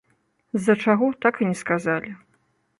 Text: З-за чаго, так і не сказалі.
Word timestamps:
З-за 0.59 0.75
чаго, 0.85 1.11
так 1.27 1.39
і 1.45 1.51
не 1.53 1.63
сказалі. 1.63 2.19